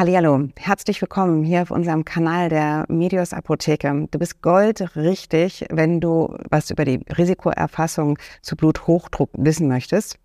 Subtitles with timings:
[0.00, 4.08] Hallihallo, herzlich willkommen hier auf unserem Kanal der Medios Apotheke.
[4.10, 10.16] Du bist goldrichtig, wenn du was über die Risikoerfassung zu Bluthochdruck wissen möchtest.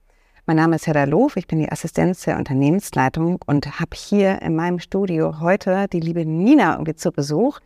[0.45, 4.55] Mein Name ist Hedda Loof, ich bin die Assistenz der Unternehmensleitung und habe hier in
[4.55, 7.59] meinem Studio heute die liebe Nina irgendwie zu Besuch.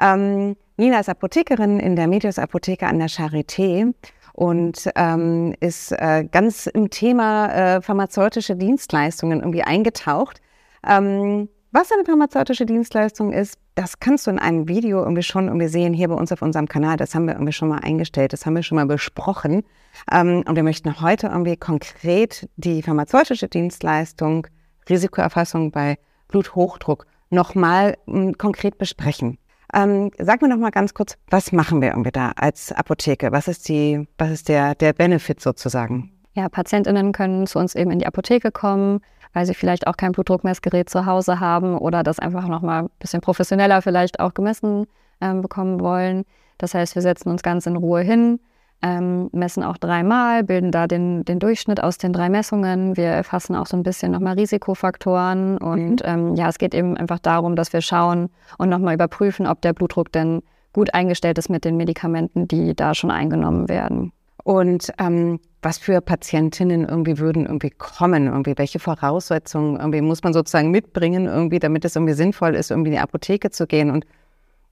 [0.00, 3.92] Ähm, Nina ist Apothekerin in der Medios Apotheke an der Charité
[4.32, 10.40] und ähm, ist äh, ganz im Thema äh, pharmazeutische Dienstleistungen irgendwie eingetaucht.
[10.86, 15.68] Ähm, was eine pharmazeutische Dienstleistung ist, das kannst du in einem Video irgendwie schon irgendwie
[15.68, 16.96] sehen, hier bei uns auf unserem Kanal.
[16.96, 19.62] Das haben wir irgendwie schon mal eingestellt, das haben wir schon mal besprochen.
[20.10, 24.46] Ähm, und wir möchten heute irgendwie konkret die pharmazeutische Dienstleistung,
[24.88, 29.38] Risikoerfassung bei Bluthochdruck nochmal hm, konkret besprechen.
[29.74, 33.30] Ähm, sag mir noch mal ganz kurz, was machen wir irgendwie da als Apotheke?
[33.32, 36.12] Was ist die, was ist der, der Benefit sozusagen?
[36.32, 39.00] Ja, PatientInnen können zu uns eben in die Apotheke kommen,
[39.32, 42.90] weil sie vielleicht auch kein Blutdruckmessgerät zu Hause haben oder das einfach noch mal ein
[42.98, 44.86] bisschen professioneller vielleicht auch gemessen
[45.20, 46.24] ähm, bekommen wollen.
[46.58, 48.40] Das heißt, wir setzen uns ganz in Ruhe hin,
[48.82, 52.96] ähm, messen auch dreimal, bilden da den, den Durchschnitt aus den drei Messungen.
[52.96, 56.04] Wir erfassen auch so ein bisschen nochmal Risikofaktoren und mhm.
[56.04, 59.72] ähm, ja, es geht eben einfach darum, dass wir schauen und nochmal überprüfen, ob der
[59.72, 64.12] Blutdruck denn gut eingestellt ist mit den Medikamenten, die da schon eingenommen werden.
[64.48, 68.28] Und ähm, was für Patientinnen irgendwie würden irgendwie kommen?
[68.28, 72.88] Irgendwie welche Voraussetzungen irgendwie muss man sozusagen mitbringen, irgendwie, damit es irgendwie sinnvoll ist, irgendwie
[72.88, 73.90] in die Apotheke zu gehen?
[73.90, 74.06] Und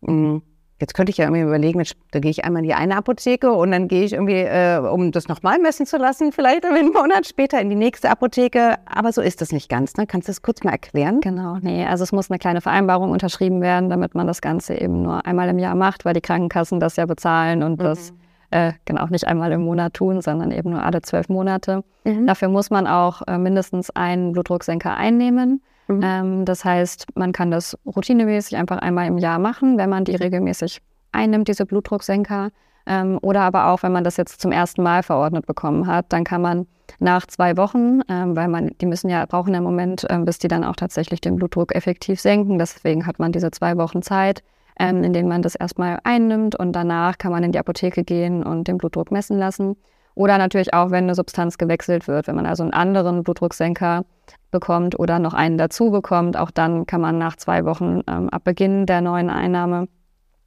[0.01, 0.43] mh, mm,
[0.79, 3.71] Jetzt könnte ich ja irgendwie überlegen, da gehe ich einmal in die eine Apotheke und
[3.71, 7.59] dann gehe ich irgendwie, äh, um das nochmal messen zu lassen, vielleicht einen Monat später
[7.61, 8.77] in die nächste Apotheke.
[8.85, 9.97] Aber so ist das nicht ganz.
[9.97, 10.07] Ne?
[10.07, 11.21] Kannst du das kurz mal erklären?
[11.21, 15.03] Genau, nee, also es muss eine kleine Vereinbarung unterschrieben werden, damit man das Ganze eben
[15.03, 17.85] nur einmal im Jahr macht, weil die Krankenkassen das ja bezahlen und mhm.
[17.85, 18.13] das
[18.51, 21.83] äh, genau nicht einmal im Monat tun, sondern eben nur alle zwölf Monate.
[22.05, 22.27] Mhm.
[22.27, 25.63] Dafür muss man auch äh, mindestens einen Blutdrucksenker einnehmen.
[25.89, 26.01] Mhm.
[26.03, 30.17] Ähm, das heißt, man kann das routinemäßig einfach einmal im Jahr machen, wenn man die
[30.17, 30.81] regelmäßig
[31.13, 32.51] einnimmt, diese Blutdrucksenker.
[32.87, 36.25] Ähm, oder aber auch, wenn man das jetzt zum ersten Mal verordnet bekommen hat, dann
[36.25, 36.67] kann man
[37.01, 40.49] nach zwei Wochen, ähm, weil man, die müssen ja, brauchen im Moment, ähm, bis die
[40.49, 42.59] dann auch tatsächlich den Blutdruck effektiv senken.
[42.59, 44.43] Deswegen hat man diese zwei Wochen Zeit,
[44.79, 48.43] ähm, in denen man das erstmal einnimmt und danach kann man in die Apotheke gehen
[48.43, 49.77] und den Blutdruck messen lassen.
[50.15, 54.05] Oder natürlich auch, wenn eine Substanz gewechselt wird, wenn man also einen anderen Blutdrucksenker
[54.51, 56.37] bekommt oder noch einen dazu bekommt.
[56.37, 59.89] Auch dann kann man nach zwei Wochen ähm, ab Beginn der neuen Einnahme,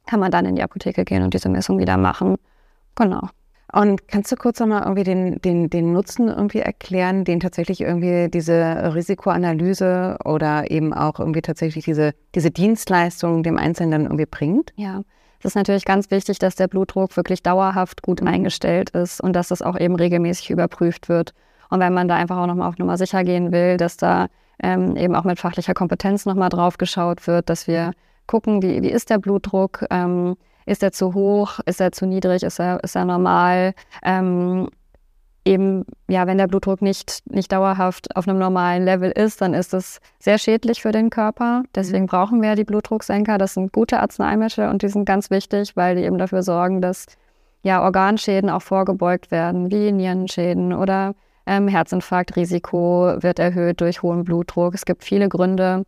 [0.06, 2.36] kann man dann in die Apotheke gehen und diese Messung wieder machen.
[2.96, 3.28] Genau.
[3.72, 8.28] Und kannst du kurz nochmal irgendwie den, den, den Nutzen irgendwie erklären, den tatsächlich irgendwie
[8.28, 14.72] diese Risikoanalyse oder eben auch irgendwie tatsächlich diese, diese Dienstleistung dem Einzelnen dann irgendwie bringt?
[14.76, 15.02] Ja,
[15.38, 18.28] es ist natürlich ganz wichtig, dass der Blutdruck wirklich dauerhaft gut mhm.
[18.28, 21.32] eingestellt ist und dass das auch eben regelmäßig überprüft wird.
[21.70, 24.26] Und wenn man da einfach auch nochmal auf Nummer sicher gehen will, dass da
[24.62, 27.92] ähm, eben auch mit fachlicher Kompetenz nochmal drauf geschaut wird, dass wir
[28.26, 30.36] gucken, wie, wie ist der Blutdruck, ähm,
[30.66, 34.68] ist er zu hoch, ist er zu niedrig, ist er, ist er normal, ähm,
[35.44, 39.74] eben, ja, wenn der Blutdruck nicht, nicht dauerhaft auf einem normalen Level ist, dann ist
[39.74, 41.62] es sehr schädlich für den Körper.
[41.74, 42.08] Deswegen mhm.
[42.08, 43.38] brauchen wir die Blutdrucksenker.
[43.38, 47.06] Das sind gute Arzneimittel und die sind ganz wichtig, weil die eben dafür sorgen, dass
[47.62, 51.14] ja, Organschäden auch vorgebeugt werden, wie Nierenschäden oder
[51.46, 54.74] ähm, Herzinfarktrisiko wird erhöht durch hohen Blutdruck.
[54.74, 55.84] Es gibt viele Gründe,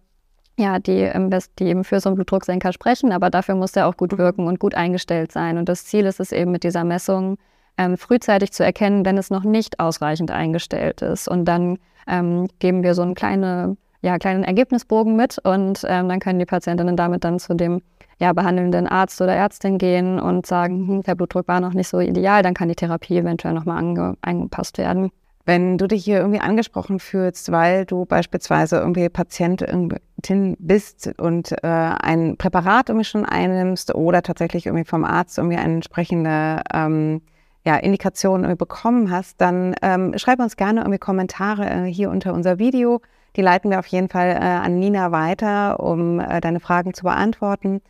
[0.58, 1.10] ja, die,
[1.58, 4.18] die eben für so einen Blutdrucksenker sprechen, aber dafür muss der auch gut mhm.
[4.18, 5.58] wirken und gut eingestellt sein.
[5.58, 7.38] Und das Ziel ist es eben mit dieser Messung,
[7.78, 11.28] ähm, frühzeitig zu erkennen, wenn es noch nicht ausreichend eingestellt ist.
[11.28, 16.20] Und dann ähm, geben wir so einen kleine, ja, kleinen Ergebnisbogen mit und ähm, dann
[16.20, 17.80] können die Patientinnen damit dann zu dem
[18.18, 21.98] ja, behandelnden Arzt oder Ärztin gehen und sagen, hm, der Blutdruck war noch nicht so
[21.98, 25.10] ideal, dann kann die Therapie eventuell nochmal ange angepasst werden.
[25.44, 31.66] Wenn du dich hier irgendwie angesprochen fühlst, weil du beispielsweise irgendwie Patientin bist und äh,
[31.66, 37.22] ein Präparat irgendwie schon einnimmst oder tatsächlich irgendwie vom Arzt irgendwie eine entsprechende ähm,
[37.64, 42.34] ja, Indikationen irgendwie bekommen hast, dann ähm, schreib uns gerne irgendwie Kommentare äh, hier unter
[42.34, 43.00] unser Video.
[43.36, 47.04] Die leiten wir auf jeden Fall äh, an Nina weiter, um äh, deine Fragen zu
[47.04, 47.80] beantworten.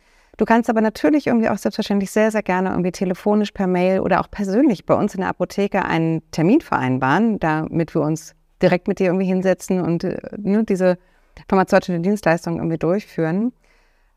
[0.43, 4.19] Du kannst aber natürlich irgendwie auch selbstverständlich sehr, sehr gerne irgendwie telefonisch per Mail oder
[4.19, 8.99] auch persönlich bei uns in der Apotheke einen Termin vereinbaren, damit wir uns direkt mit
[8.99, 10.97] dir irgendwie hinsetzen und äh, ne, diese
[11.47, 13.53] pharmazeutische Dienstleistung irgendwie durchführen.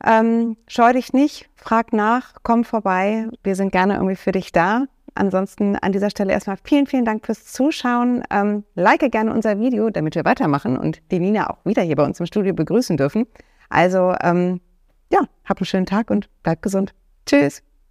[0.05, 3.29] Ähm, scheu dich nicht, frag nach, komm vorbei.
[3.45, 4.87] Wir sind gerne irgendwie für dich da.
[5.15, 8.25] Ansonsten an dieser Stelle erstmal vielen, vielen Dank fürs Zuschauen.
[8.33, 12.05] Ähm, like gerne unser Video, damit wir weitermachen und die Nina auch wieder hier bei
[12.05, 13.29] uns im Studio begrüßen dürfen.
[13.69, 14.61] Also ähm,
[15.11, 16.95] ja, hab einen schönen Tag und bleib gesund.
[17.27, 17.63] Tschüss.